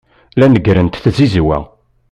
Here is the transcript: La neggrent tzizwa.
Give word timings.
La 0.37 0.47
neggrent 0.47 0.95
tzizwa. 1.03 1.57